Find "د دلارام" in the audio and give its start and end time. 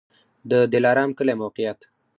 0.49-1.09